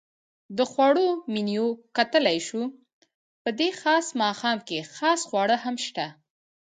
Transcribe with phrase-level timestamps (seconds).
[0.57, 1.67] د خوړو منیو
[1.97, 2.61] کتلای شو؟
[3.43, 6.07] په دې خاص ماښام کې خاص خواړه هم شته.